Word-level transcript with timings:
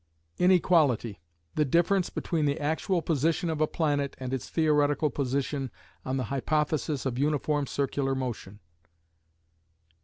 Inequality: 0.39 1.21
The 1.53 1.63
difference 1.63 2.09
between 2.09 2.45
the 2.45 2.59
actual 2.59 3.03
position 3.03 3.51
of 3.51 3.61
a 3.61 3.67
planet 3.67 4.15
and 4.19 4.33
its 4.33 4.49
theoretical 4.49 5.11
position 5.11 5.69
on 6.03 6.17
the 6.17 6.23
hypothesis 6.33 7.05
of 7.05 7.19
uniform 7.19 7.67
circular 7.67 8.15
motion. 8.15 8.61